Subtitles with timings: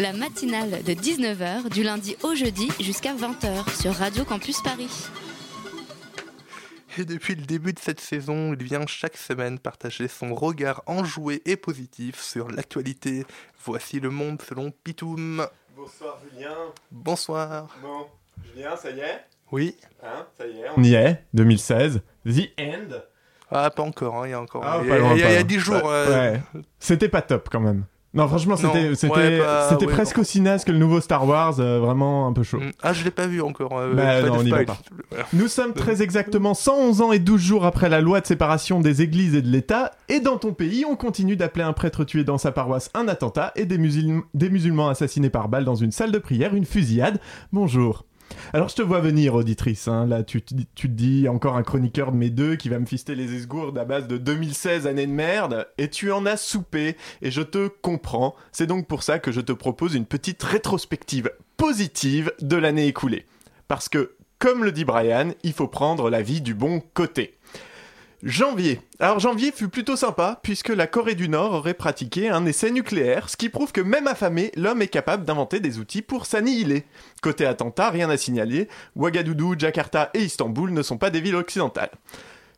[0.00, 4.90] La matinale de 19h du lundi au jeudi jusqu'à 20h sur Radio Campus Paris.
[6.98, 11.42] Et depuis le début de cette saison, il vient chaque semaine partager son regard enjoué
[11.44, 13.24] et positif sur l'actualité.
[13.64, 15.46] Voici le monde selon Pitoum.
[15.76, 16.56] Bonsoir Julien.
[16.90, 17.76] Bonsoir.
[17.82, 18.06] Bon,
[18.44, 19.24] Julien, ça y est?
[19.52, 19.76] Oui.
[20.02, 22.00] Hein, ça y est, on y est, 2016.
[22.26, 22.88] The End.
[23.50, 24.64] Ah, pas encore, hein, il y a encore.
[24.64, 25.42] Ah, il y a, y a- pas il y a loin.
[25.44, 25.74] 10 jours.
[25.84, 26.40] Ouais, euh, ouais.
[26.78, 27.84] C'était pas top quand même.
[28.12, 30.22] Non, franchement, c'était Non, c'était ouais, bah, c'était ouais, presque non.
[30.22, 32.58] aussi naze que le nouveau Star Wars, euh, vraiment un peu chaud.
[32.58, 32.72] mm.
[32.82, 33.78] Ah, je l'ai pas vu encore.
[33.78, 34.78] euh, Bah, non, on y va pas.
[35.32, 39.00] Nous sommes très exactement 111 ans et 12 jours après la loi de séparation des
[39.02, 42.38] églises et de l'État, et dans ton pays, on continue d'appeler un prêtre tué dans
[42.38, 46.10] sa paroisse un attentat et des, musulm- des musulmans assassinés par balle dans une salle
[46.10, 47.20] de prière, une fusillade.
[47.52, 48.04] Bonjour.
[48.52, 50.06] Alors je te vois venir, auditrice, hein.
[50.06, 52.78] là tu, te dis- tu te dis encore un chroniqueur de mes deux qui va
[52.78, 56.36] me fister les esgourdes à base de 2016 années de merde, et tu en as
[56.36, 60.42] soupé, et je te comprends, c'est donc pour ça que je te propose une petite
[60.42, 63.26] rétrospective positive de l'année écoulée.
[63.68, 67.34] Parce que, comme le dit Brian, il faut prendre la vie du bon côté.
[68.22, 68.82] Janvier.
[68.98, 73.30] Alors janvier fut plutôt sympa puisque la Corée du Nord aurait pratiqué un essai nucléaire,
[73.30, 76.84] ce qui prouve que même affamé, l'homme est capable d'inventer des outils pour s'annihiler.
[77.22, 81.92] Côté attentat, rien à signaler, Ouagadougou, Jakarta et Istanbul ne sont pas des villes occidentales.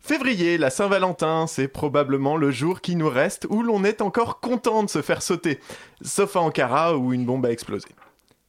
[0.00, 4.82] Février, la Saint-Valentin, c'est probablement le jour qui nous reste où l'on est encore content
[4.82, 5.60] de se faire sauter,
[6.00, 7.86] sauf à Ankara où une bombe a explosé.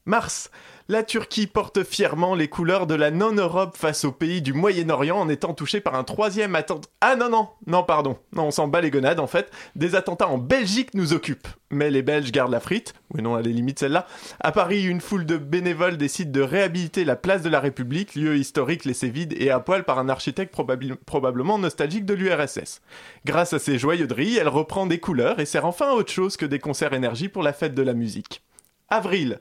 [0.06, 0.52] Mars,
[0.90, 5.30] la Turquie porte fièrement les couleurs de la non-Europe face aux pays du Moyen-Orient en
[5.30, 6.90] étant touchée par un troisième attentat.
[7.00, 8.18] Ah non, non, non, pardon.
[8.34, 9.50] Non, on s'en bat les gonades en fait.
[9.78, 11.48] Des attentats en Belgique nous occupent.
[11.72, 12.94] Mais les Belges gardent la frite.
[13.14, 14.06] Oui, non, à la limite celle-là.
[14.42, 18.36] À Paris, une foule de bénévoles décide de réhabiliter la place de la République, lieu
[18.36, 20.54] historique laissé vide et à poil par un architecte
[21.06, 22.82] probablement nostalgique de l'URSS.
[23.24, 26.46] Grâce à ses joyauderies, elle reprend des couleurs et sert enfin à autre chose que
[26.46, 28.42] des concerts énergie pour la fête de la musique.
[28.94, 29.40] Avril.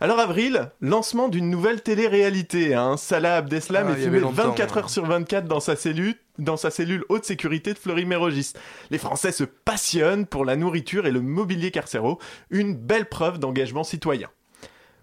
[0.00, 2.74] Alors avril, lancement d'une nouvelle télé-réalité.
[2.74, 2.96] Hein.
[2.96, 4.78] Salah Abdeslam Ah, est filmé avait longtemps, 24 ouais.
[4.80, 8.52] heures sur 24 dans sa cellule, dans sa cellule haute sécurité de Fleury-Mérogis.
[8.90, 12.18] Les Français se passionnent pour la nourriture et le mobilier carcéraux,
[12.50, 14.28] une belle preuve d'engagement citoyen.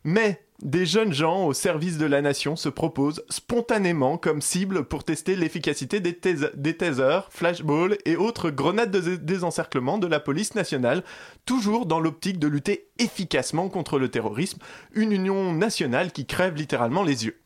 [0.03, 5.03] Mais des jeunes gens au service de la nation se proposent spontanément comme cible pour
[5.03, 6.17] tester l'efficacité des,
[6.53, 11.03] des tasers, flashballs et autres grenades de désencerclement de la police nationale,
[11.45, 14.59] toujours dans l'optique de lutter efficacement contre le terrorisme,
[14.93, 17.39] une union nationale qui crève littéralement les yeux.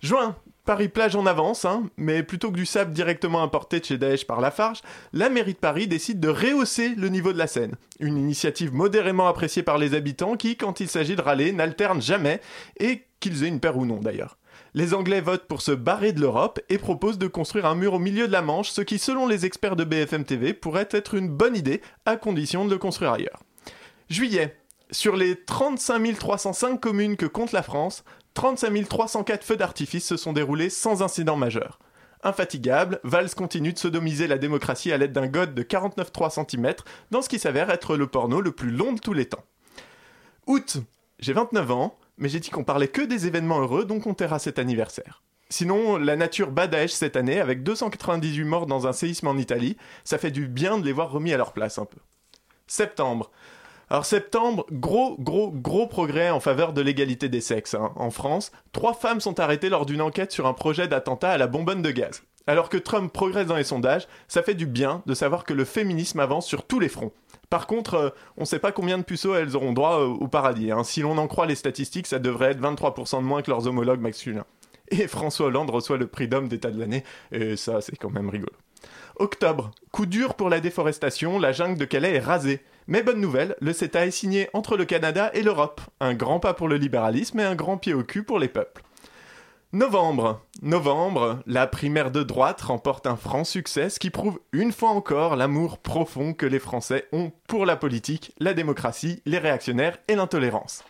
[0.00, 4.26] Juin, Paris-Plage en avance, hein, mais plutôt que du sable directement importé de chez Daesh
[4.26, 4.80] par Lafarge,
[5.12, 7.76] la mairie de Paris décide de rehausser le niveau de la Seine.
[8.00, 12.40] Une initiative modérément appréciée par les habitants qui, quand il s'agit de râler, n'alternent jamais,
[12.80, 14.38] et qu'ils aient une paire ou non d'ailleurs.
[14.72, 17.98] Les Anglais votent pour se barrer de l'Europe et proposent de construire un mur au
[17.98, 21.28] milieu de la Manche, ce qui, selon les experts de BFM TV, pourrait être une
[21.28, 23.42] bonne idée, à condition de le construire ailleurs.
[24.08, 24.56] Juillet.
[24.94, 30.32] Sur les 35 305 communes que compte la France, 35 304 feux d'artifice se sont
[30.32, 31.80] déroulés sans incident majeur.
[32.22, 36.74] Infatigable, Valls continue de sodomiser la démocratie à l'aide d'un god de 49,3 cm
[37.10, 39.42] dans ce qui s'avère être le porno le plus long de tous les temps.
[40.46, 40.76] Août.
[41.18, 44.38] J'ai 29 ans, mais j'ai dit qu'on parlait que des événements heureux, donc on taira
[44.38, 45.24] cet anniversaire.
[45.48, 49.76] Sinon, la nature bat Daesh cette année avec 298 morts dans un séisme en Italie.
[50.04, 51.98] Ça fait du bien de les voir remis à leur place un peu.
[52.68, 53.32] Septembre.
[53.94, 57.74] Alors septembre, gros, gros, gros progrès en faveur de l'égalité des sexes.
[57.74, 57.92] hein.
[57.94, 61.46] En France, trois femmes sont arrêtées lors d'une enquête sur un projet d'attentat à la
[61.46, 62.24] bonbonne de gaz.
[62.48, 65.64] Alors que Trump progresse dans les sondages, ça fait du bien de savoir que le
[65.64, 67.12] féminisme avance sur tous les fronts.
[67.50, 70.26] Par contre, euh, on ne sait pas combien de puceaux elles auront droit euh, au
[70.26, 70.72] paradis.
[70.72, 70.82] hein.
[70.82, 74.00] Si l'on en croit les statistiques, ça devrait être 23% de moins que leurs homologues
[74.00, 74.44] masculins.
[74.88, 78.28] Et François Hollande reçoit le prix d'homme d'État de l'année, et ça, c'est quand même
[78.28, 78.50] rigolo.
[79.16, 82.64] Octobre, coup dur pour la déforestation, la jungle de Calais est rasée.
[82.86, 85.80] Mais bonne nouvelle, le CETA est signé entre le Canada et l'Europe.
[86.00, 88.82] Un grand pas pour le libéralisme et un grand pied au cul pour les peuples.
[89.74, 90.40] Novembre.
[90.62, 95.78] Novembre, la primaire de droite remporte un franc succès, qui prouve une fois encore l'amour
[95.78, 100.84] profond que les Français ont pour la politique, la démocratie, les réactionnaires et l'intolérance.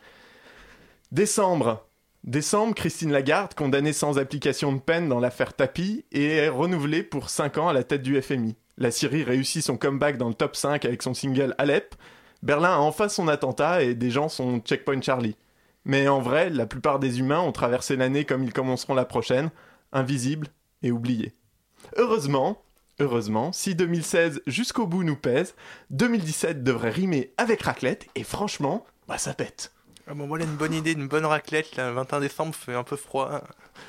[1.12, 1.86] Décembre.
[2.24, 7.58] Décembre, Christine Lagarde, condamnée sans application de peine dans l'affaire Tapi, est renouvelée pour 5
[7.58, 8.56] ans à la tête du FMI.
[8.78, 11.94] La Syrie réussit son comeback dans le top 5 avec son single Alep.
[12.42, 15.36] Berlin a enfin son attentat et des gens sont checkpoint Charlie.
[15.84, 19.50] Mais en vrai, la plupart des humains ont traversé l'année comme ils commenceront la prochaine,
[19.92, 20.48] invisibles
[20.82, 21.34] et oubliés.
[21.98, 22.62] Heureusement,
[23.00, 25.54] heureusement, si 2016 jusqu'au bout nous pèse,
[25.90, 29.73] 2017 devrait rimer avec raclette et franchement, bah ça pète.
[30.06, 31.76] Ah bon, voilà une bonne idée, une bonne raclette.
[31.76, 33.40] Là, le 21 décembre, fait un peu froid.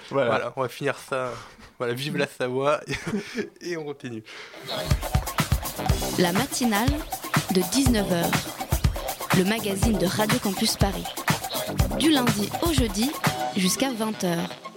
[0.10, 0.30] Voilà.
[0.30, 1.32] Voilà, on va finir ça.
[1.78, 2.80] Voilà, vive la Savoie.
[3.62, 4.24] Et on continue.
[6.18, 6.92] La matinale
[7.52, 8.32] de 19h
[9.38, 11.04] le magazine de Radio Campus Paris.
[12.00, 13.12] Du lundi au jeudi
[13.58, 14.38] jusqu'à 20h.